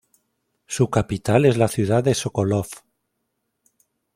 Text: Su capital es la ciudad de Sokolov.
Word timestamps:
Su 0.65 0.89
capital 0.89 1.45
es 1.45 1.57
la 1.57 1.67
ciudad 1.67 2.03
de 2.03 2.15
Sokolov. 2.15 2.65